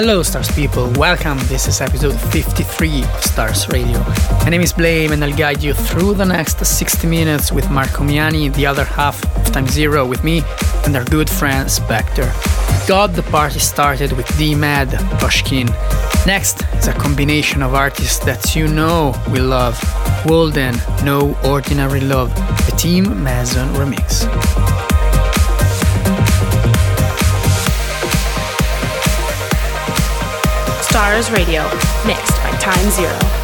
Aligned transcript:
Hello, 0.00 0.22
Stars 0.22 0.48
people. 0.52 0.92
Welcome. 0.92 1.38
This 1.48 1.66
is 1.66 1.80
episode 1.80 2.14
53 2.30 3.02
of 3.02 3.24
Stars 3.24 3.68
Radio. 3.68 3.98
My 4.44 4.48
name 4.48 4.60
is 4.60 4.72
Blame, 4.72 5.10
and 5.10 5.24
I'll 5.24 5.36
guide 5.36 5.60
you 5.60 5.74
through 5.74 6.14
the 6.14 6.24
next 6.24 6.64
60 6.64 7.08
minutes 7.08 7.50
with 7.50 7.68
Marco 7.68 8.04
Miani, 8.04 8.54
the 8.54 8.64
other 8.64 8.84
half 8.84 9.20
of 9.36 9.52
Time 9.52 9.66
Zero 9.66 10.06
with 10.06 10.22
me, 10.22 10.44
and 10.84 10.94
our 10.94 11.04
good 11.06 11.28
friend 11.28 11.68
Spectre. 11.68 12.32
Got 12.86 13.14
the 13.14 13.24
party 13.24 13.58
started 13.58 14.12
with 14.12 14.28
D 14.38 14.54
Mad 14.54 14.88
Pushkin. 15.18 15.66
Next 16.24 16.62
is 16.74 16.86
a 16.86 16.92
combination 16.92 17.60
of 17.60 17.74
artists 17.74 18.24
that 18.24 18.54
you 18.54 18.68
know 18.68 19.20
we 19.32 19.40
love 19.40 19.76
Walden, 20.26 20.76
No 21.02 21.36
Ordinary 21.44 22.02
Love, 22.02 22.32
the 22.66 22.74
Tim 22.76 23.24
Mason 23.24 23.66
remix. 23.70 24.57
Stars 30.98 31.30
Radio, 31.30 31.62
mixed 32.04 32.34
by 32.42 32.50
Time 32.58 32.90
Zero. 32.90 33.37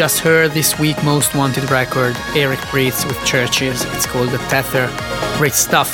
Just 0.00 0.20
heard 0.20 0.52
this 0.52 0.78
week 0.78 0.96
most 1.04 1.34
wanted 1.34 1.70
record, 1.70 2.16
Eric 2.34 2.58
Prydz 2.70 3.04
with 3.06 3.18
CHVRCHES. 3.18 3.94
It's 3.94 4.06
called 4.06 4.30
The 4.30 4.38
Tether. 4.48 4.88
Great 5.36 5.52
stuff. 5.52 5.92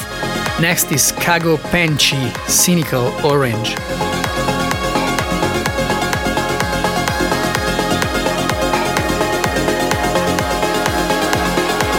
Next 0.61 0.93
is 0.93 1.11
Kago 1.11 1.57
Pengchi, 1.57 2.33
Cynical 2.49 3.07
Orange. 3.27 3.71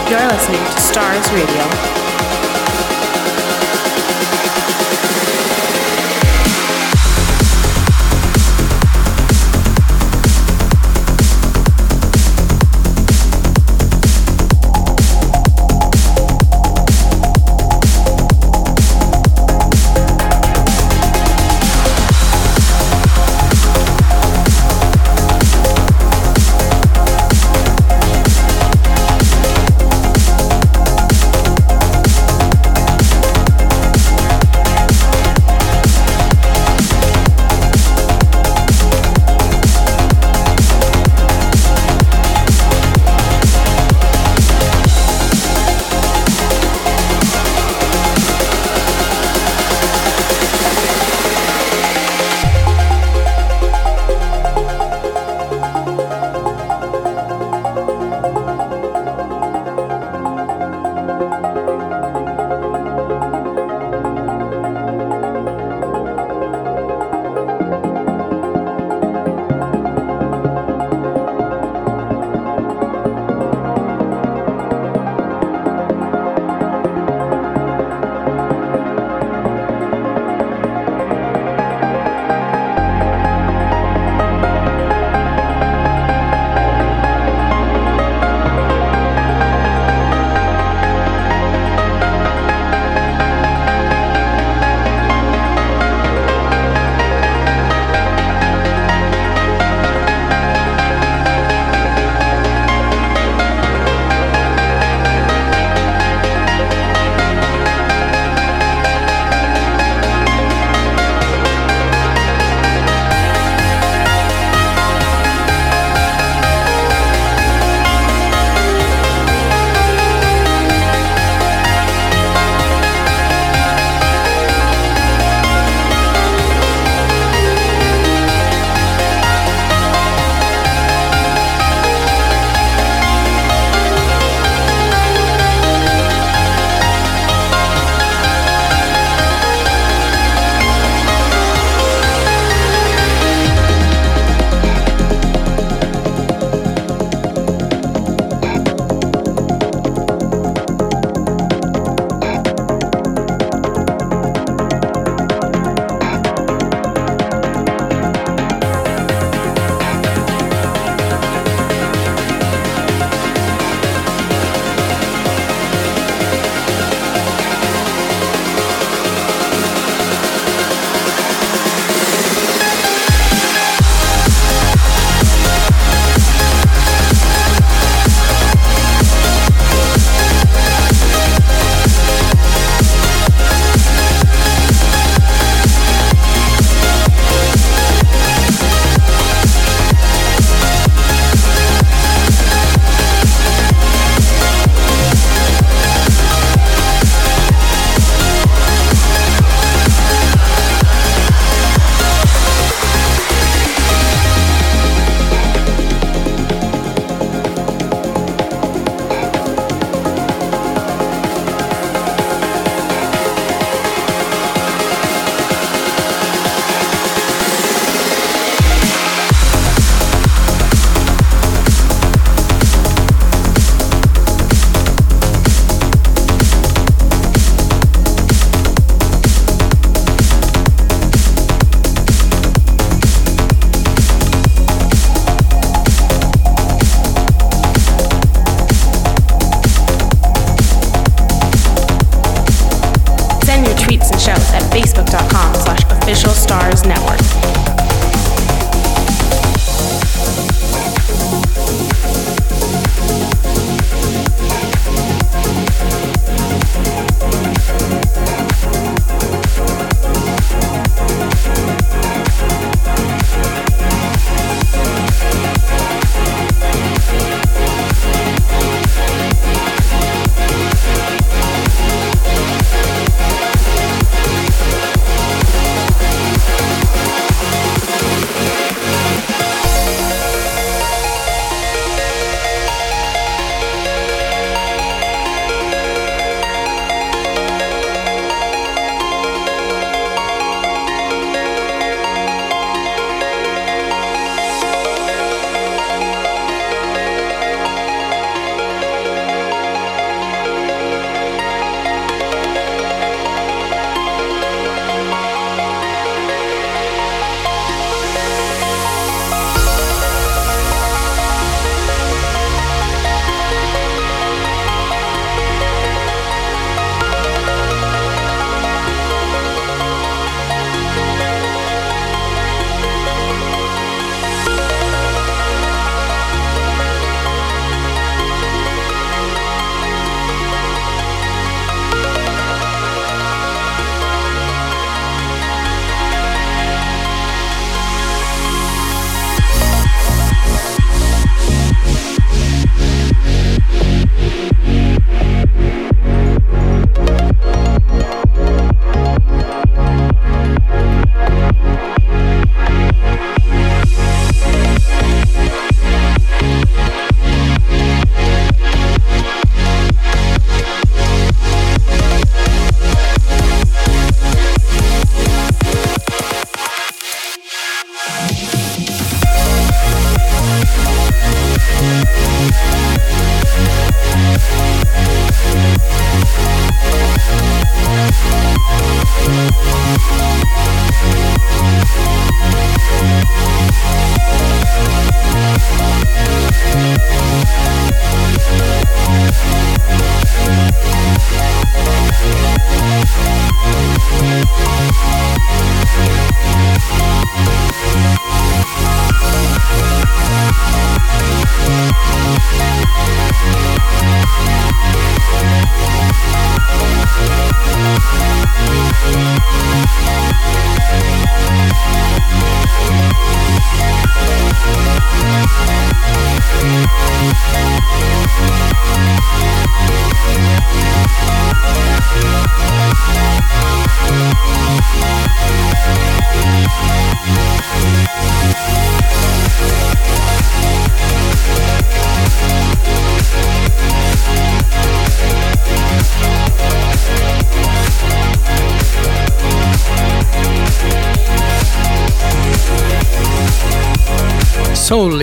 You're 0.08 0.28
listening 0.28 0.64
to 0.64 0.80
Stars 0.80 1.30
Radio. 1.34 1.97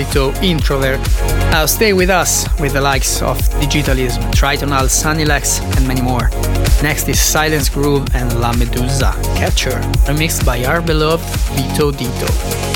Solito 0.06 0.34
Introvert. 0.44 1.00
Now 1.52 1.66
stay 1.66 1.94
with 1.94 2.10
us 2.10 2.46
with 2.60 2.74
the 2.74 2.82
likes 2.82 3.22
of 3.22 3.38
Digitalism, 3.60 4.24
Tritonal, 4.32 4.90
Sunny 4.90 5.26
Lax, 5.26 5.60
and 5.60 5.88
many 5.88 6.02
more. 6.02 6.30
Next 6.84 7.08
is 7.08 7.20
Silence 7.20 7.70
Groove 7.70 8.08
and 8.14 8.40
La 8.40 8.54
Medusa, 8.54 9.14
Catcher, 9.36 9.82
remixed 10.06 10.46
by 10.46 10.64
our 10.66 10.82
beloved 10.82 11.26
Vito 11.56 11.92
Dito. 11.92 12.75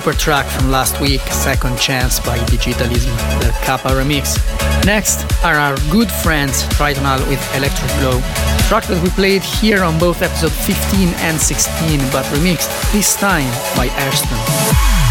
Super 0.00 0.16
track 0.16 0.46
from 0.46 0.70
last 0.70 0.98
week, 0.98 1.20
Second 1.30 1.78
Chance 1.78 2.20
by 2.20 2.38
Digitalism, 2.46 3.14
the 3.40 3.50
Kappa 3.60 3.88
remix. 3.88 4.38
Next 4.86 5.26
are 5.44 5.56
our 5.56 5.76
good 5.90 6.10
friends 6.10 6.62
Tritonal 6.74 7.18
with 7.28 7.42
Electric 7.54 7.90
Glow, 7.98 8.20
track 8.68 8.84
that 8.84 9.02
we 9.02 9.10
played 9.10 9.42
here 9.42 9.82
on 9.82 9.98
both 9.98 10.22
episode 10.22 10.52
15 10.52 11.08
and 11.18 11.38
16, 11.38 11.98
but 12.12 12.24
remixed 12.32 12.70
this 12.92 13.14
time 13.14 13.50
by 13.76 13.88
Airston. 13.88 15.09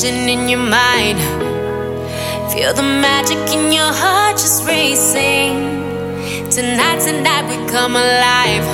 Vision 0.00 0.28
in 0.28 0.48
your 0.48 0.60
mind. 0.60 1.18
Feel 2.52 2.72
the 2.74 2.82
magic 2.82 3.38
in 3.56 3.72
your 3.72 3.92
heart 3.92 4.36
just 4.36 4.66
racing. 4.66 5.54
Tonight, 6.50 7.00
tonight 7.00 7.44
we 7.50 7.56
come 7.68 7.96
alive. 7.96 8.66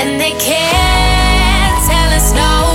And 0.00 0.20
they 0.20 0.34
can't 0.48 1.78
tell 1.90 2.10
us 2.18 2.28
no, 2.40 2.65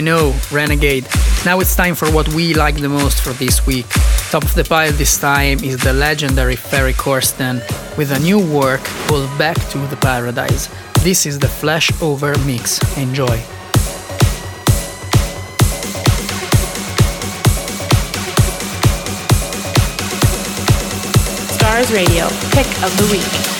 Geno, 0.00 0.32
Renegade. 0.50 1.06
Now 1.44 1.60
it's 1.60 1.76
time 1.76 1.94
for 1.94 2.10
what 2.10 2.26
we 2.28 2.54
like 2.54 2.76
the 2.80 2.88
most 2.88 3.20
for 3.20 3.34
this 3.34 3.66
week. 3.66 3.86
Top 4.30 4.42
of 4.42 4.54
the 4.54 4.64
pile 4.64 4.92
this 4.92 5.18
time 5.18 5.62
is 5.62 5.76
the 5.76 5.92
legendary 5.92 6.56
Ferry 6.56 6.94
Corsten 6.94 7.60
with 7.98 8.10
a 8.10 8.18
new 8.20 8.40
work 8.40 8.82
called 9.06 9.28
Back 9.36 9.58
to 9.72 9.78
the 9.88 9.96
Paradise. 9.96 10.70
This 11.04 11.26
is 11.26 11.38
the 11.38 11.48
Flashover 11.48 12.34
Mix. 12.46 12.80
Enjoy. 12.96 13.36
Stars 21.52 21.92
Radio, 21.92 22.26
pick 22.52 22.68
of 22.82 22.90
the 22.96 23.06
week. 23.12 23.59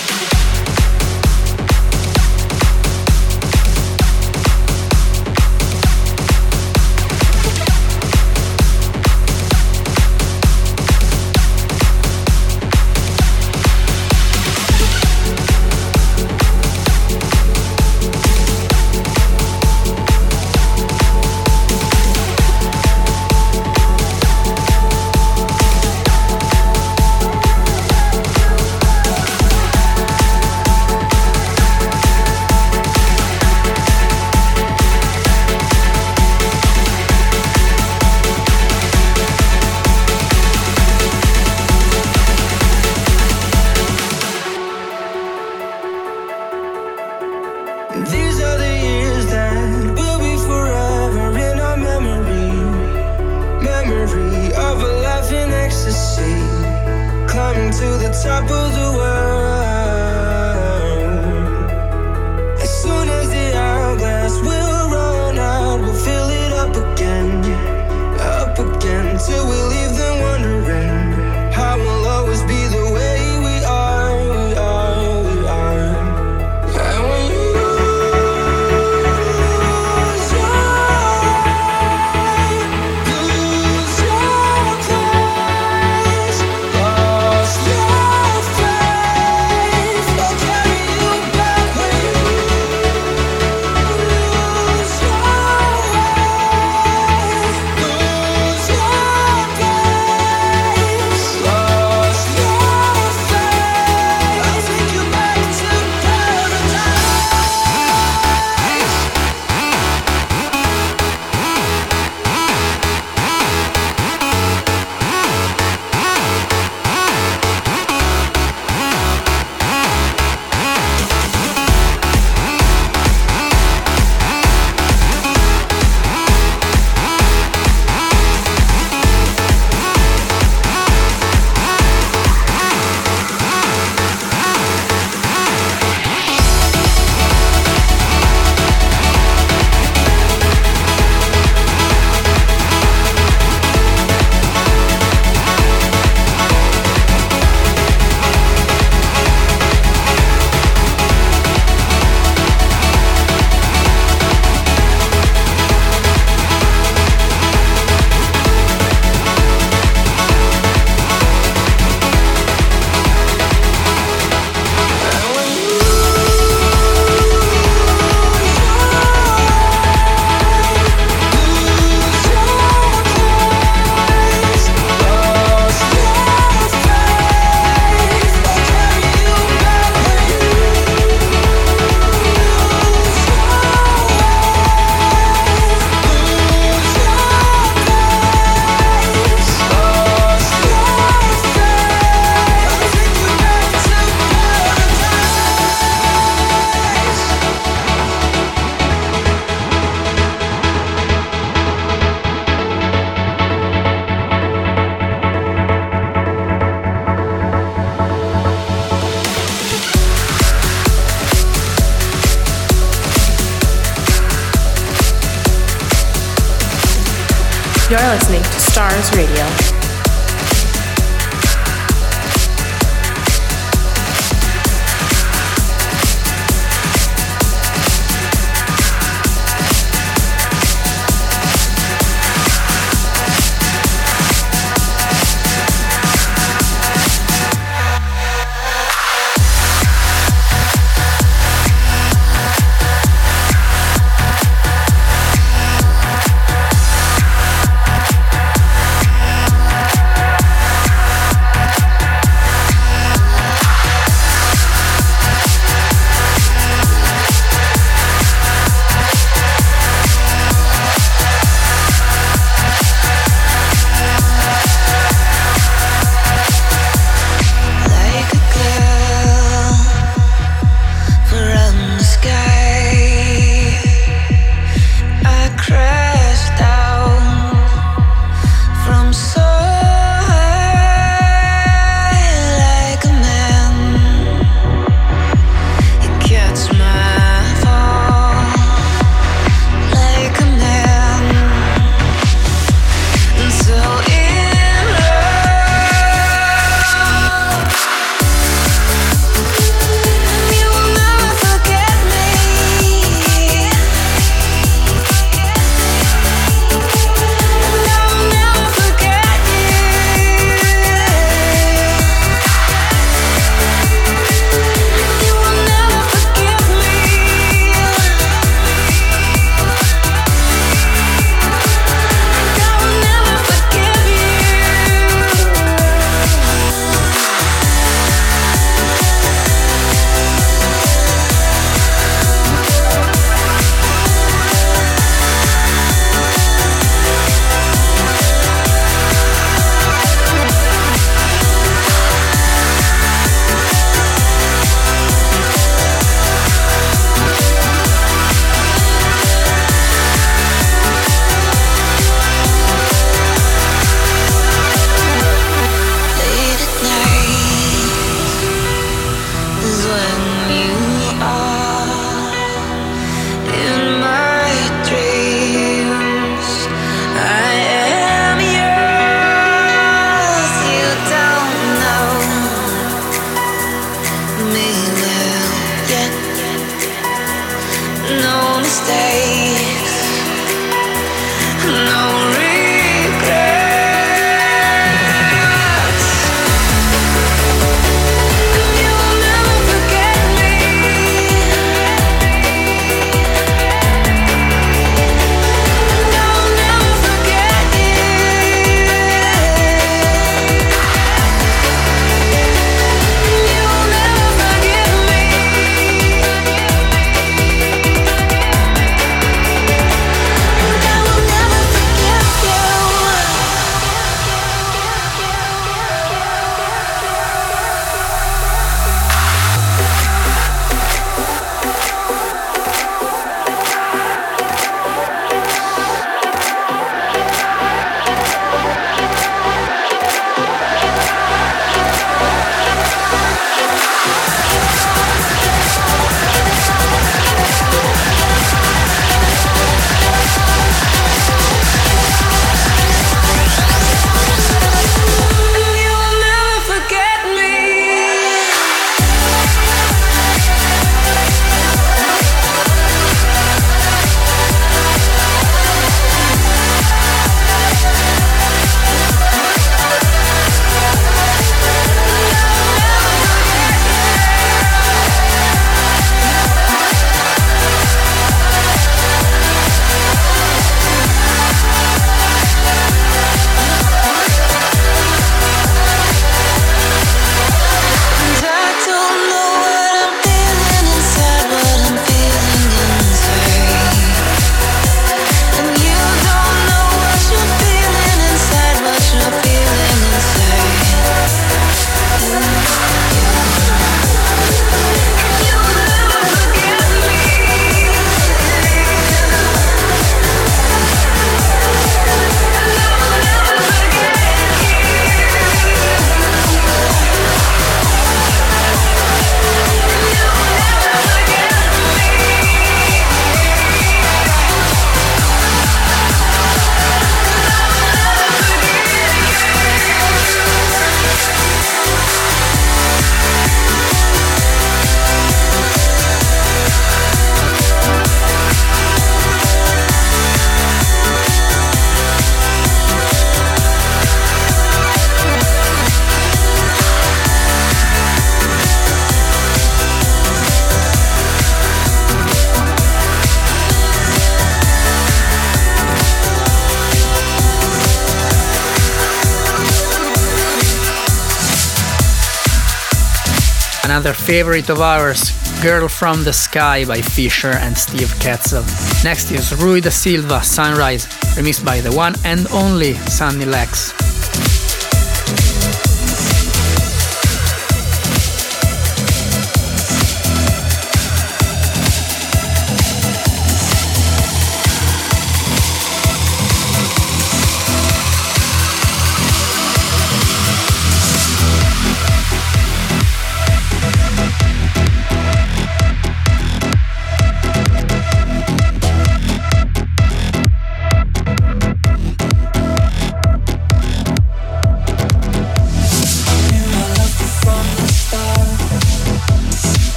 Another 553.91 554.13
favorite 554.13 554.69
of 554.69 554.79
ours, 554.79 555.33
Girl 555.61 555.89
from 555.89 556.23
the 556.23 556.31
Sky 556.31 556.85
by 556.85 557.01
Fisher 557.01 557.51
and 557.51 557.77
Steve 557.77 558.07
Ketzel. 558.21 558.63
Next 559.03 559.31
is 559.31 559.53
Rui 559.61 559.81
da 559.81 559.89
Silva, 559.89 560.41
Sunrise, 560.41 561.07
remixed 561.35 561.65
by 561.65 561.81
the 561.81 561.91
one 561.91 562.15
and 562.23 562.47
only 562.53 562.93
Sunny 562.93 563.43
Lax. 563.43 564.10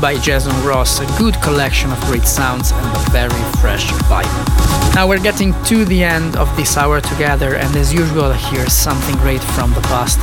By 0.00 0.18
Jason 0.18 0.52
Ross, 0.64 1.00
a 1.00 1.06
good 1.18 1.34
collection 1.42 1.90
of 1.90 2.00
great 2.02 2.24
sounds 2.24 2.70
and 2.70 2.96
a 2.96 3.10
very 3.10 3.42
fresh 3.60 3.86
vibe. 4.08 4.94
Now 4.94 5.08
we're 5.08 5.18
getting 5.18 5.52
to 5.64 5.84
the 5.84 6.04
end 6.04 6.36
of 6.36 6.54
this 6.56 6.76
hour 6.76 7.00
together, 7.00 7.56
and 7.56 7.74
as 7.76 7.92
usual, 7.92 8.32
here's 8.32 8.72
something 8.72 9.16
great 9.16 9.42
from 9.42 9.72
the 9.72 9.80
past. 9.82 10.18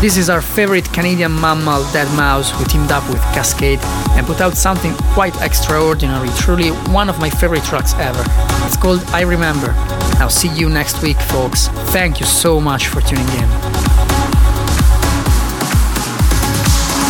This 0.00 0.16
is 0.16 0.30
our 0.30 0.40
favorite 0.40 0.90
Canadian 0.92 1.32
mammal, 1.32 1.82
deadmau5, 1.92 2.50
who 2.50 2.64
teamed 2.64 2.90
up 2.90 3.08
with 3.10 3.20
Kaskade 3.34 3.82
and 4.16 4.26
put 4.26 4.40
out 4.40 4.56
something 4.56 4.94
quite 5.14 5.40
extraordinary, 5.42 6.30
truly 6.38 6.70
one 6.90 7.08
of 7.08 7.18
my 7.20 7.30
favorite 7.30 7.64
tracks 7.64 7.94
ever. 7.94 8.24
It's 8.66 8.76
called 8.76 9.02
I 9.08 9.22
Remember. 9.22 9.74
I'll 10.20 10.30
see 10.30 10.52
you 10.54 10.68
next 10.68 11.02
week, 11.02 11.20
folks. 11.20 11.68
Thank 11.92 12.18
you 12.18 12.26
so 12.26 12.60
much 12.60 12.88
for 12.88 13.00
tuning 13.02 13.28
in. 13.28 13.48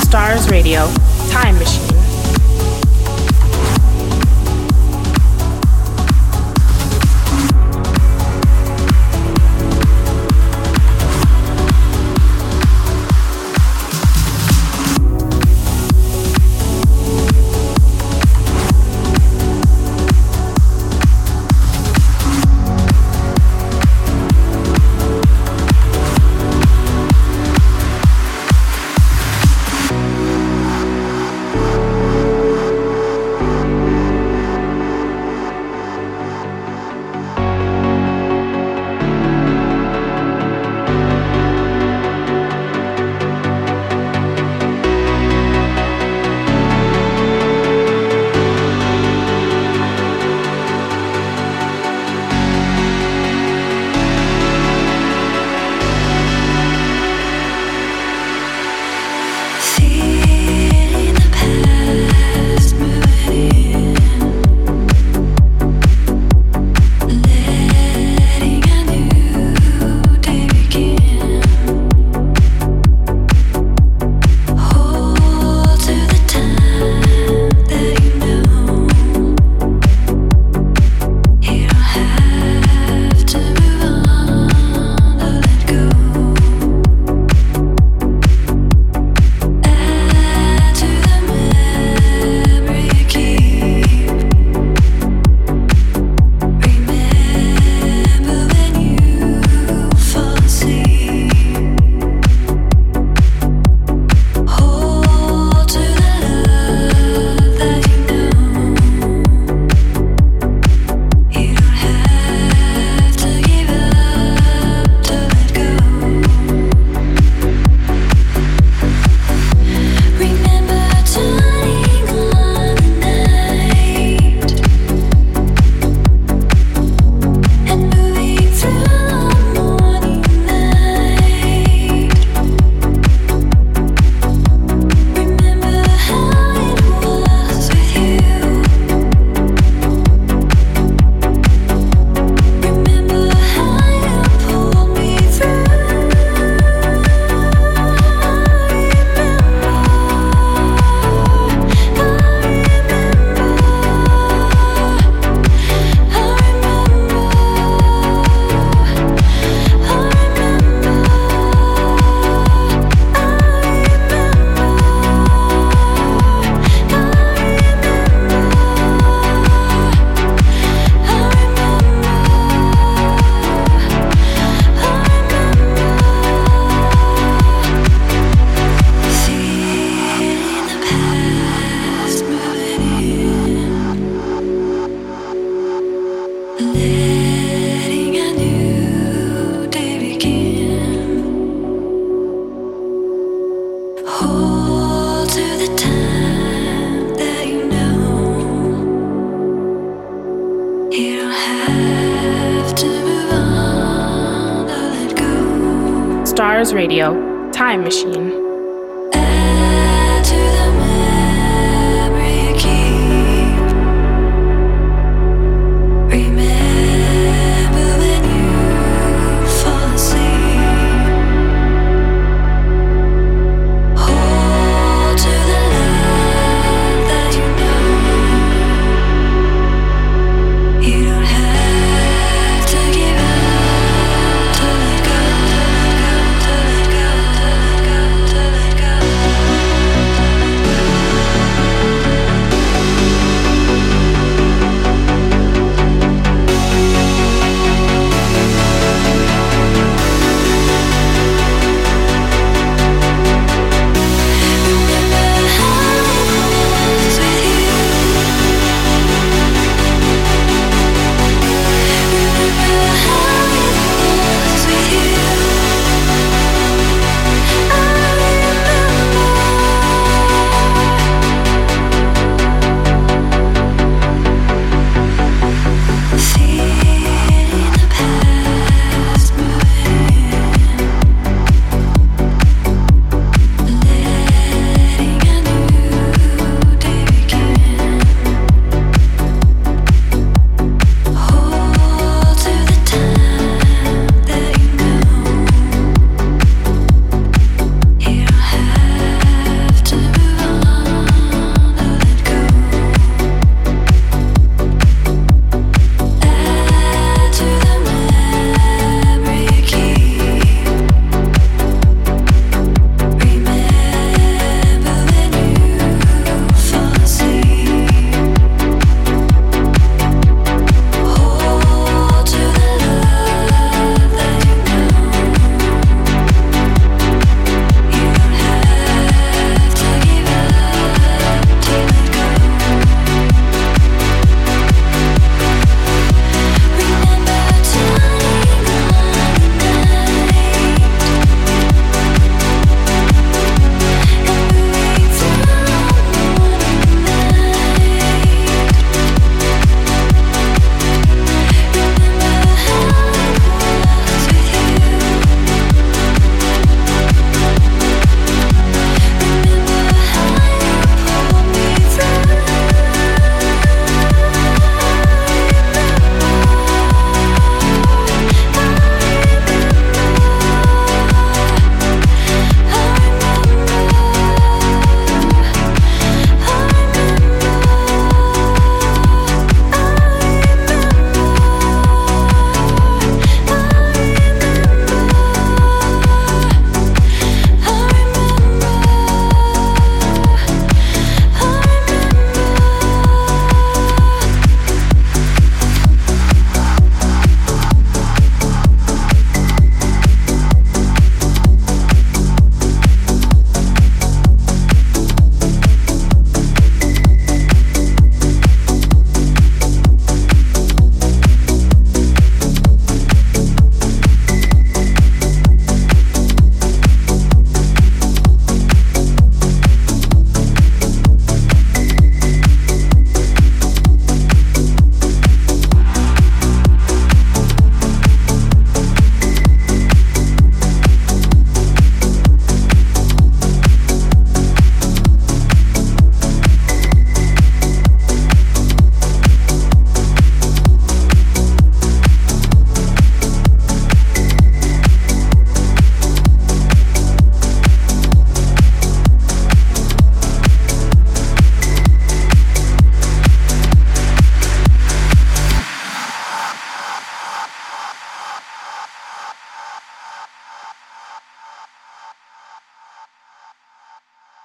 Stars 0.02 0.50
Radio 0.50 0.88
time 1.30 1.58
machine. 1.58 1.97